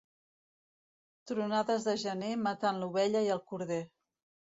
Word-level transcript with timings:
Tronades 1.31 1.85
de 1.89 1.93
gener 2.05 2.31
maten 2.47 2.81
l'ovella 2.85 3.21
i 3.29 3.31
el 3.35 3.43
corder. 3.53 3.79